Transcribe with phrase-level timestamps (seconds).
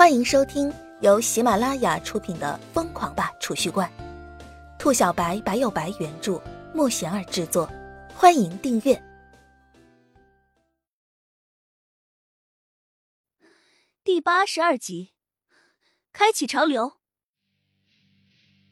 [0.00, 0.72] 欢迎收听
[1.02, 3.86] 由喜马拉雅出品的《疯狂吧储蓄罐》，
[4.78, 6.42] 兔小白白有白原著，
[6.74, 7.70] 莫贤儿制作。
[8.14, 8.98] 欢迎订阅
[14.02, 15.12] 第八十二集，
[16.14, 16.94] 开启潮流。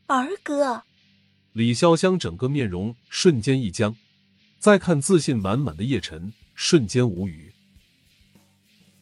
[0.07, 0.85] 儿歌，
[1.53, 3.95] 李潇湘整个面容瞬间一僵，
[4.59, 7.53] 再看自信满满的叶晨，瞬间无语。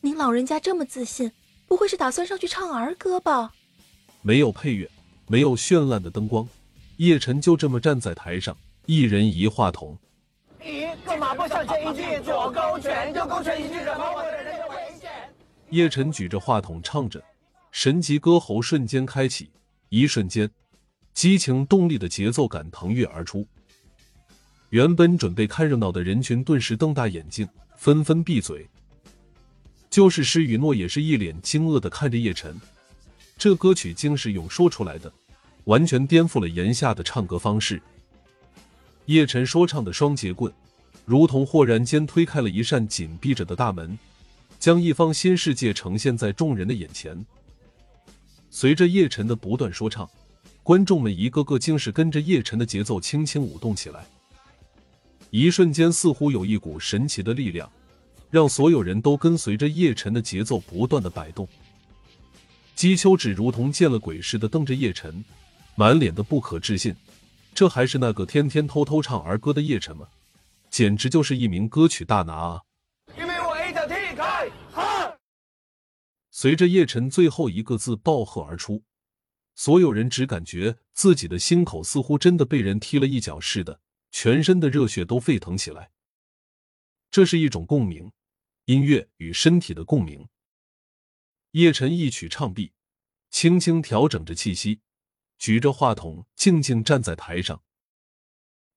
[0.01, 1.31] 您老人家这么自信。
[1.67, 3.53] 不会是打算上去唱儿歌吧？
[4.23, 4.91] 没有配乐，
[5.29, 6.49] 没有绚烂的灯光，
[6.97, 9.97] 叶晨就这么站在台上，一人一话筒。
[10.65, 14.13] 一个马步向前一记左勾拳，右勾拳一记什么？
[14.15, 15.11] 我的人有危险。
[15.71, 17.23] 叶晨举着话筒唱着，
[17.71, 19.51] 神级歌喉瞬间开启，
[19.89, 20.51] 一瞬间，
[21.15, 23.47] 激情动力的节奏感腾跃而出。
[24.71, 28.69] 原本准备看热闹的人群顿时瞪大眼睛，纷纷闭嘴。
[29.97, 32.55] 就是施雨诺也是一脸惊愕的看着叶晨，
[33.39, 35.11] 这歌曲竟是用说出来的，
[35.65, 37.81] 完全颠覆了言夏的唱歌方式。
[39.07, 40.53] 叶晨说唱的双截棍，
[41.07, 43.99] 如同豁然间推开了一扇紧闭着的大门，
[44.59, 47.25] 将一方新世界呈现在众人的眼前。
[48.51, 50.07] 随着叶晨的不断说唱，
[50.63, 54.05] 观众们一个个竟是跟着叶晨的节奏轻轻舞动起来，
[55.31, 57.67] 一瞬间似乎有一股神奇的力量。
[58.37, 61.49] 让所有人都跟随着叶晨的节奏不断的摆动，
[62.75, 65.25] 姬秋芷如同见了鬼似的瞪着叶晨，
[65.75, 66.95] 满脸的不可置信。
[67.55, 70.07] 这还是那个天天偷偷唱儿歌的叶晨吗？
[70.69, 72.63] 简直就是一名歌曲大拿啊！
[76.31, 78.83] 随着叶晨最后一个字爆喝而出，
[79.55, 85.89] 所有人只感觉自己的心口似乎真的被人踢了一脚似的，全身的热血都沸腾起来。
[87.11, 88.13] 这是一种共鸣。
[88.67, 90.29] 音乐与身体的共鸣。
[91.53, 92.73] 叶晨一曲唱毕，
[93.31, 94.81] 轻轻调整着气息，
[95.39, 97.63] 举着话筒，静静站在台上。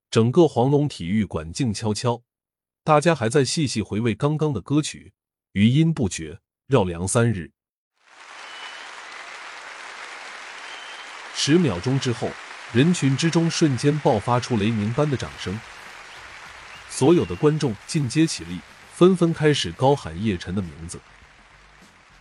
[0.08, 2.22] 整个黄龙体育馆静悄悄，
[2.84, 5.12] 大家还在细细回味刚刚的歌曲，
[5.52, 7.50] 余音不绝，绕梁三日。
[11.34, 12.30] 十秒钟之后，
[12.72, 15.58] 人群之中瞬间爆发出雷鸣般的掌声，
[16.88, 18.60] 所有的观众尽皆起立。
[19.00, 21.00] 纷纷开始高喊叶晨的名字。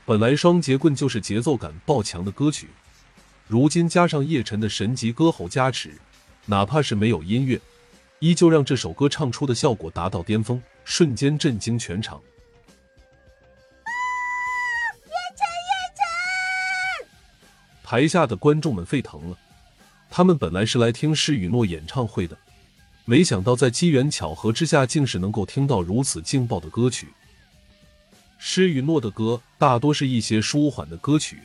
[0.06, 2.69] 本来双截棍就是节奏感爆强的歌曲，
[3.50, 5.91] 如今加上叶晨的神级歌喉加持，
[6.45, 7.59] 哪怕是没有音乐，
[8.19, 12.22] 依旧让这首歌唱出的效果达到巅峰，瞬间震惊全场。
[15.03, 15.73] 叶晨，叶
[17.03, 17.09] 晨！
[17.84, 19.38] 台下的观众们沸腾了，
[20.09, 22.38] 他们本来是来听施雨诺演唱会的。
[23.09, 27.08] 没想到在机缘巧合之下，竟是能够听到如此劲爆的歌曲。
[28.38, 31.40] 施雨诺的歌大多是一些舒缓的歌曲，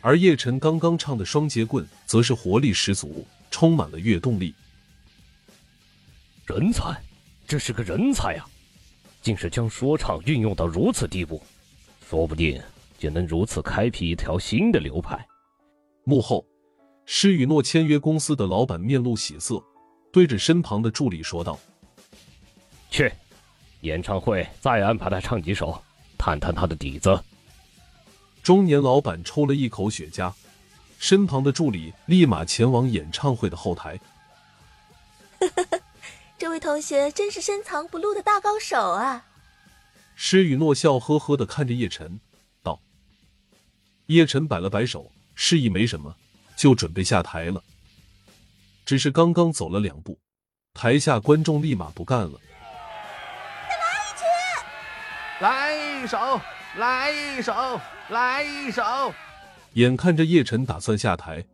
[0.00, 4.54] 而叶晨刚刚唱的《双截棍》则是活力十足，充满了跃动力。
[6.46, 7.02] 人才，
[7.44, 8.46] 这是个人才啊！
[9.20, 11.42] 竟是将说唱运用到如此地步，
[12.08, 12.62] 说不定
[13.00, 15.26] 也能如此开辟一条新的流派。
[16.04, 16.46] 幕后，
[17.04, 19.60] 施雨诺签约公司的老板面露喜色。
[20.14, 21.58] 对着身旁的助理说道
[22.88, 23.12] ：“去，
[23.80, 25.82] 演唱会再安排他唱几首，
[26.16, 27.20] 探探他的底子。”
[28.40, 30.32] 中年老板抽了一口雪茄，
[31.00, 33.98] 身旁的助理立马前往演唱会的后台。
[36.38, 39.26] 这位同学真是深藏不露的大高手啊！
[40.14, 42.20] 施雨诺笑呵呵的看着叶晨
[42.62, 42.80] 道
[44.06, 46.14] ：“叶晨摆了摆手，示意没什么，
[46.56, 47.60] 就准备下台了。”
[48.84, 50.18] 只是刚刚走了两步，
[50.74, 52.40] 台下观众立马不干了。
[55.40, 57.80] 再来一曲，来一首，来一首，
[58.10, 59.14] 来一首。
[59.74, 61.44] 眼看着叶晨打算下台，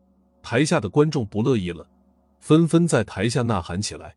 [0.43, 1.87] 台下的观众不乐意了，
[2.41, 4.17] 纷纷在台下呐喊起来。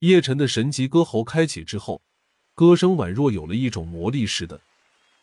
[0.00, 2.02] 叶晨的神级歌喉开启之后，
[2.54, 4.60] 歌声宛若有了一种魔力似的，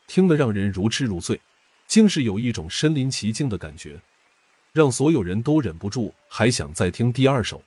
[0.08, 1.40] 听得让人如痴如醉，
[1.88, 4.02] 竟是有一种身临其境的感觉。
[4.76, 7.64] 让所有人都忍不住还想再听第二首，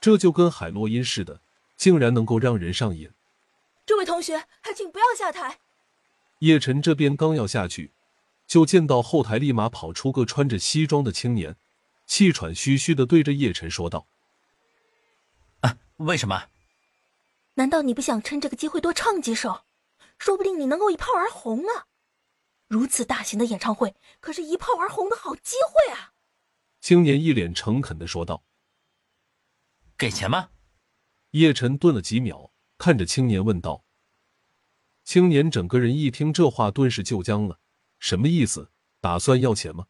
[0.00, 1.40] 这就跟海洛因似的，
[1.76, 3.08] 竟然能够让人上瘾。
[3.86, 5.60] 这位同学，还请不要下台。
[6.40, 7.92] 叶晨这边刚要下去，
[8.48, 11.54] 就见到后台立马跑出个穿着西装的青年，
[12.04, 14.08] 气喘吁吁的对着叶晨说道
[15.62, 16.46] ：“啊，为什么？
[17.54, 19.60] 难道你不想趁这个机会多唱几首？
[20.18, 21.86] 说不定你能够一炮而红啊！”
[22.68, 26.14] 如此大型的演唱会，可是一炮而红的好机会啊！
[26.80, 28.44] 青年一脸诚恳的说道
[29.96, 30.50] ：“给钱吗？”
[31.30, 33.84] 叶晨顿了几秒，看着青年问道。
[35.04, 37.60] 青年整个人一听这话，顿时就僵了，
[38.00, 38.72] 什么意思？
[39.00, 39.86] 打算要钱吗？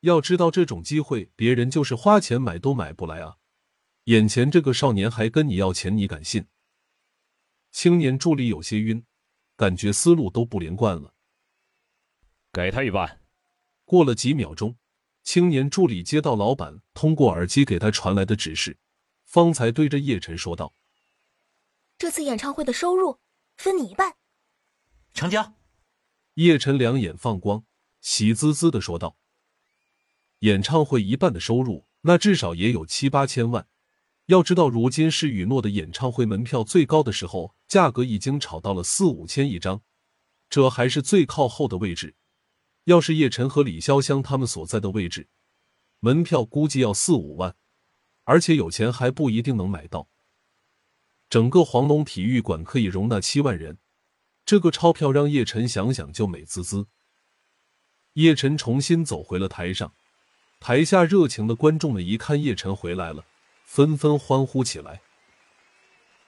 [0.00, 3.38] 要知道这种机会，别人就是花钱买都买不来啊！
[4.04, 6.46] 眼前这个少年还跟你要钱，你敢信？
[7.72, 9.04] 青年助理有些晕，
[9.56, 11.14] 感觉思路都不连贯了。
[12.52, 13.20] 给他一万。
[13.84, 14.76] 过了几秒钟，
[15.22, 18.78] 青年助理接到老板通过耳机给他传来的指示，
[19.24, 20.74] 方才对着叶晨说道
[21.98, 23.20] ：“这次演唱会的收入
[23.56, 24.16] 分你一半。”
[25.14, 25.54] 成交。
[26.34, 27.64] 叶晨两眼放光，
[28.00, 29.16] 喜滋滋的说道
[30.40, 33.66] ：“演唱会一半的收入，那至少也有七八千万。
[34.26, 39.82] 要知道，如今是雨诺的演唱会门票最高的时候，价格已经炒到了四五千一张，
[40.48, 42.14] 这还是最靠后的位置。
[42.88, 45.28] 要是叶晨和李潇湘他们所在的位置，
[46.00, 47.54] 门票估计要四五万，
[48.24, 50.08] 而且有钱还不一定能买到。
[51.28, 53.76] 整个黄龙体育馆可以容纳七万人。”
[54.46, 56.86] 这个钞票让叶晨想想就美滋滋。
[58.14, 59.92] 叶晨重新走回了台上，
[60.58, 63.26] 台下热情的观众们一看叶晨回来了，
[63.66, 65.02] 纷纷欢呼起来。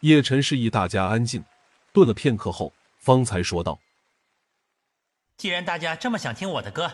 [0.01, 1.43] 叶晨示意大家安静，
[1.95, 3.81] 顿了片刻后，方才说道
[5.40, 6.92] ：“既然大家这么想听我的歌，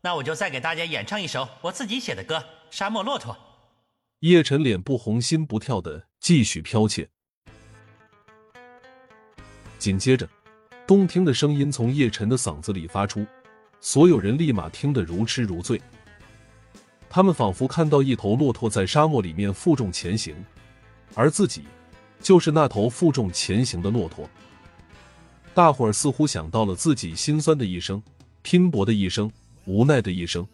[0.00, 2.38] 那我就再给大家演唱一首我自己写的歌
[2.68, 3.32] 《沙漠骆驼》。”
[4.26, 7.08] 叶晨脸不红心不跳的继续剽窃，
[9.78, 10.28] 紧接着。
[10.84, 13.24] 动听的声音从叶晨的嗓子里发出，
[13.80, 15.80] 所有人立马听得如痴如醉。
[17.08, 20.34] 他们仿佛看到一头骆驼在沙漠里面负重前行，
[21.14, 21.62] 而自己
[22.18, 24.28] 就是那头负重前行的骆驼。
[25.56, 28.02] 大伙儿似乎想到了自己心酸的一生、
[28.42, 29.32] 拼搏的一生、
[29.64, 30.46] 无奈的一生。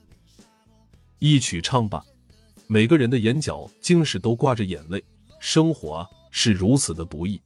[1.19, 2.01] 一曲唱罢，
[2.69, 5.03] 每个人的眼角竟是都挂着眼泪。
[5.41, 7.41] 生活啊，是如此的不易。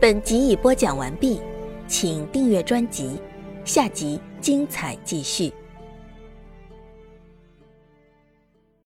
[0.00, 1.40] 本集已播讲完毕，
[1.88, 3.20] 请订阅专辑，
[3.64, 5.52] 下集精彩继续。